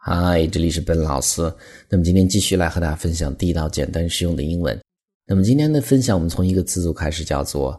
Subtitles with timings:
[0.00, 1.52] 嗨，这里是本老师。
[1.88, 4.80] 那么今天继续来和大家分享地道、简单、实用的英文。
[5.26, 7.78] 那么今天的分享，我们从一个词组开始，叫做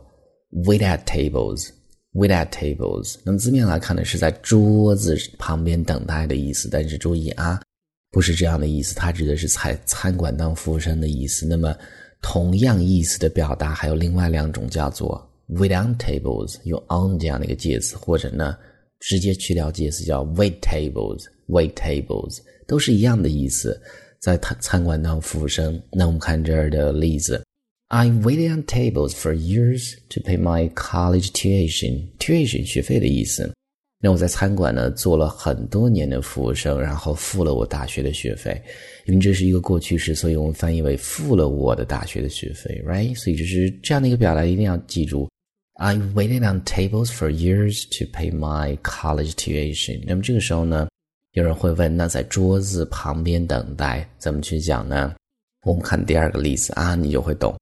[0.65, 1.69] “wait at tables”。
[2.13, 3.15] wait at tables。
[3.23, 6.67] 那么字面来看呢，是在桌子旁边等待的意思。
[6.69, 7.61] 但是注意啊，
[8.11, 11.45] 不是这样的意思，它指的是在餐馆当服务生的意思。
[11.45, 11.73] 那么
[12.21, 18.57] 同样意思的表达还有另外两种，叫做 “wait on tables”，用 on 这样的一个介词，或者呢
[18.99, 21.23] 直接去掉介词，叫 “wait tables”。
[21.49, 23.81] Wait tables 都是一样的意思，
[24.19, 25.81] 在餐餐馆当服务生。
[25.91, 27.43] 那我们看这儿的例子
[27.87, 32.07] ：I waited on tables for years to pay my college tuition.
[32.19, 33.51] Tuition 学费的意思。
[34.01, 38.61] 那我在餐馆呢做了很多年的服务生，然后付了我大学的学费。
[39.05, 43.15] 因为这是一个过去式，所以我们翻译为付了我的大学的学费，right？
[43.17, 45.27] 所以就是这样的一个表达，一定要记住。
[45.81, 50.03] I waited on tables for years to pay my college tuition.
[50.05, 50.88] 那么这个时候呢？
[51.33, 55.13] 有人会问，那在桌子旁边等待怎么去讲呢？
[55.63, 57.55] 我们看第二个例子啊，你就会懂。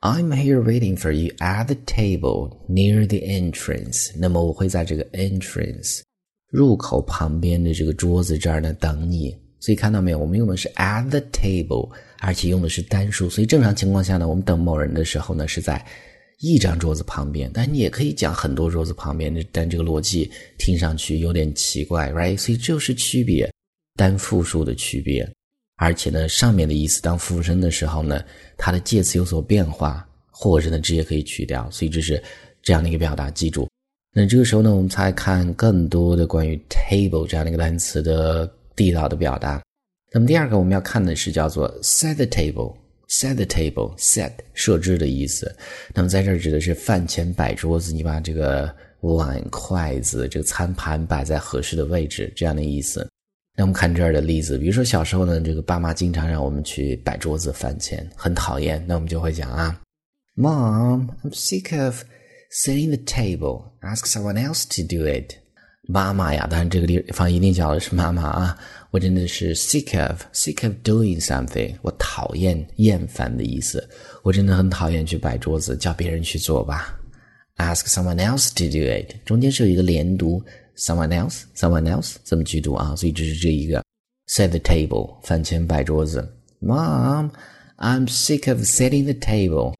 [0.00, 4.10] I'm here waiting for you at the table near the entrance。
[4.18, 6.00] 那么我会在这个 entrance
[6.50, 9.38] 入口旁边的这个桌子这儿呢等你。
[9.60, 11.88] 所以看到没有，我们用的是 at the table，
[12.18, 13.30] 而且用的是单数。
[13.30, 15.84] 所以正常情况下呢，我们等某人的时候呢是在。
[16.42, 22.36] 一张桌子旁边，但你也可以讲很多桌子旁边，但这个逻辑听上去有点奇怪，right？
[22.36, 23.48] 所以就是区别，
[23.94, 25.24] 单复数的区别。
[25.76, 28.24] 而且呢，上面的意思当复数的时候呢，
[28.58, 31.70] 它的介词有所变化，或者呢直接可以去掉。
[31.70, 32.20] 所以这是
[32.60, 33.68] 这样的一个表达，记住。
[34.12, 39.62] 那这个时候呢，我们才看更多的关于 table 这样的一个单词的地道的表达。
[40.12, 42.74] 那么第二个我们要看的是叫做 set the table。
[43.12, 45.54] Set the table, set 设置的意思。
[45.92, 53.06] 那么在这儿指的是饭前摆桌子，你把这个碗、筷子、这个餐盘摆在合适的位置，这样的意思。
[53.54, 58.82] 那我们看这儿的例子，比如说小时候呢，这个爸妈经常让我们去摆桌子，饭前很讨厌。
[58.88, 59.78] 那我们就会讲啊
[60.34, 62.04] ，Mom, I'm sick of
[62.50, 63.72] setting the table.
[63.82, 65.34] Ask someone else to do it.
[65.89, 68.57] 妈妈呀，当然这个地方一定讲的是妈妈啊。
[68.91, 73.87] 我真的是 sick of sick of doing something，我讨厌厌烦的意思。
[74.23, 76.99] 我真的很讨厌去摆桌子，叫别人去做吧。
[77.57, 80.43] Ask someone else to do it，中间是有一个连读，
[80.77, 82.95] someone else，someone else 这么去读啊。
[82.95, 83.83] 所以这是这一个
[84.29, 86.27] set the table，饭前摆桌子。
[86.61, 89.73] Mom，I'm sick of setting the table.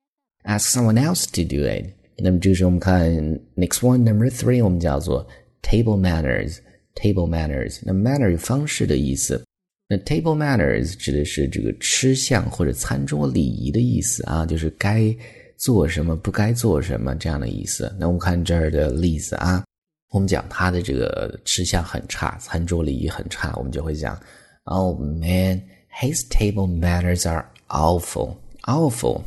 [0.43, 1.93] Ask someone else to do it。
[2.17, 3.11] 那么这时候我们看
[3.55, 5.27] next one number three，我们叫做。
[5.62, 6.58] Table manners,
[6.94, 7.80] table manners。
[7.82, 9.42] 那 manner 有方式的意思。
[9.88, 15.14] 那 table manners 指的是这个吃相或者餐桌礼仪的意思啊，就是该
[15.56, 17.94] 做什么，不该做什么这样的意思。
[17.98, 19.62] 那我们看这儿的例子啊，
[20.10, 24.18] 我们讲他的这个吃相很差，餐桌礼仪很差，我们就会讲
[24.64, 25.62] ，Oh man,
[26.00, 29.20] his table manners are awful, awful，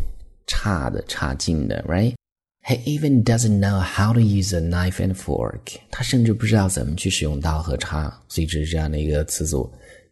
[0.47, 2.15] 差的，差劲的，right?
[2.64, 5.78] ，right？He even doesn't know how to use a knife and fork。
[5.90, 8.22] 他甚至不知道怎么去使用刀和叉。
[8.28, 9.70] 所以这是这样的一个词组：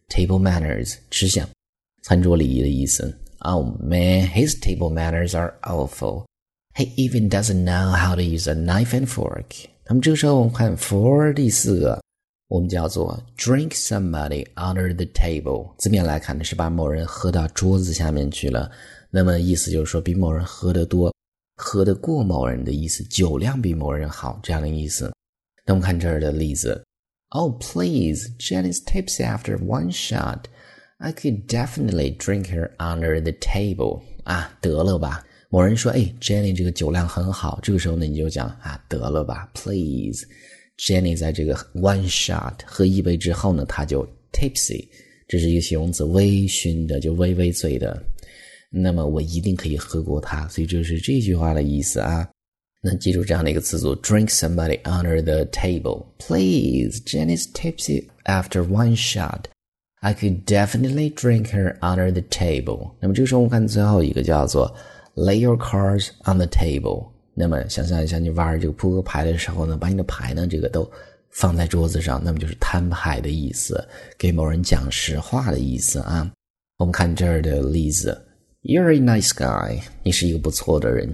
[0.09, 1.49] table manners，吃相、
[2.03, 3.17] 餐桌礼仪的意思。
[3.41, 6.25] Oh man, his table manners are awful.
[6.75, 9.67] He even doesn't know how to use a knife and fork。
[9.87, 12.01] 那么这个时候我们看 for 第四个，
[12.49, 15.73] 我们叫做 drink somebody under the table。
[15.79, 18.71] 字面来看呢是把某人喝到桌子下面去了。
[19.11, 21.15] 那么意思就是说比某人喝得多。
[21.56, 25.14] 喝得过某人的意思，酒量比某人好这样的意思。
[25.66, 26.84] 那我们看这儿的例子
[27.30, 30.46] ：Oh, please, Jenny's tipsy after one shot.
[30.98, 34.02] I could definitely drink her under the table.
[34.24, 35.26] 啊，得了吧。
[35.50, 40.26] 某人说：“哎，Jenny 这个酒量很好。”这个时候呢，你就讲啊，得了吧，Please。
[40.78, 44.88] Jenny 在这个 one shot 喝一杯之后呢，她就 tipsy，
[45.28, 48.02] 这是一个形容词，微醺的，就微微醉的。
[48.76, 52.28] 那么我一定可以喝过它，所以这是这句话的意思啊。
[52.82, 56.04] 那记住这样的一个词组：drink somebody under the table.
[56.18, 59.42] Please, Jenny's tipsy after one shot.
[60.00, 62.92] I could definitely drink her under the table.
[63.00, 64.76] 那么这个时候我们看最后一个叫做
[65.16, 67.06] lay your cards on the table.
[67.36, 70.92] 那么想象一下，你玩这个扑克牌的时候呢，把你的牌呢这个都
[71.30, 73.88] 放在桌子上，那么就是摊牌的意思，
[74.18, 76.30] 给某人讲实话的意思啊。
[76.80, 78.20] 我们看这儿的例子。
[78.63, 81.13] You're a nice guy，你是一个不错的人。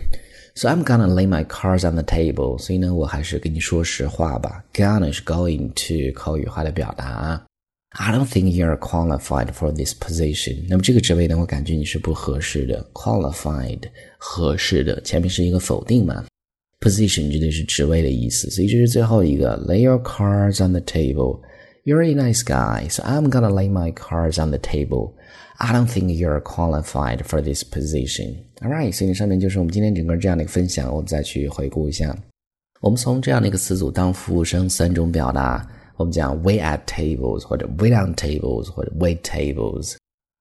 [0.57, 2.59] So I'm gonna lay my cards on the table。
[2.59, 4.65] 所以呢，我还是跟你说实话吧。
[4.73, 7.45] Gonna 是 going to 口语化的表达。
[7.91, 10.65] I don't think you're qualified for this position。
[10.69, 12.85] 那么这个职位呢，我感觉你是不合适的。
[12.93, 13.83] Qualified
[14.19, 16.25] 合适的，前面是一个否定嘛。
[16.81, 19.57] Position 指的是职位的意思，所以这是最后一个。
[19.67, 21.41] Lay your cards on the table。
[21.85, 25.13] You're a nice guy, so I'm gonna lay my cards on the table.
[25.59, 28.37] I don't think you're qualified for this position.
[28.61, 32.17] Alright，所以上面就是我们今天整个这样的一个分享，我们再去回顾一下。
[32.81, 35.67] 我们从这样的一个词组当服务生三种表达，
[35.97, 39.95] 我们讲 wait at tables 或者 wait on tables 或者 wait tables。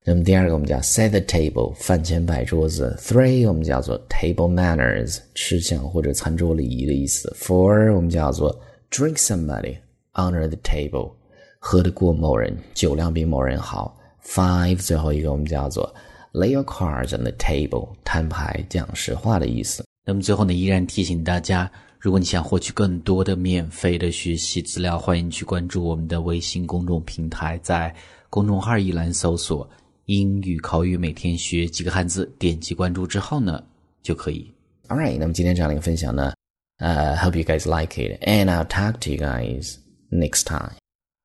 [0.06, 2.94] 那么第二个我们叫 set the table 饭前摆桌子。
[3.00, 7.34] Three 我们叫做 table manners 吃相或者餐桌礼仪的意思。
[7.40, 8.60] Four 我们叫做
[8.92, 9.78] drink somebody
[10.14, 11.14] under the table。
[11.60, 13.98] 喝得过某人，酒量比某人好。
[14.25, 15.95] Five，最后一个我们叫做
[16.33, 19.85] lay your cards on the table，摊牌讲实话的意思。
[20.05, 27.95] 那么最后呢，依然提醒大家，如果你想获取更多的免费的学习资料，欢迎去关注我们的微信公众平台，在
[28.31, 29.69] 公众号一栏搜索
[30.07, 33.63] “英语口语每天学几个汉字”，点击关注之后呢，
[34.03, 34.51] 就可以。
[34.89, 36.33] All right，那么今天这样的一个分享呢，
[36.79, 39.77] 呃、uh,，hope you guys like it，and I'll talk to you guys
[40.11, 40.73] next time.